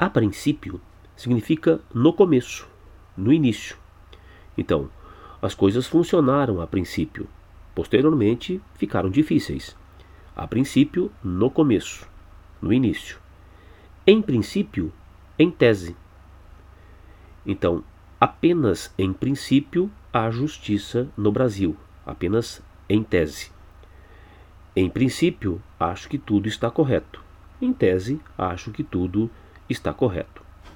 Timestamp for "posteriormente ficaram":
7.74-9.10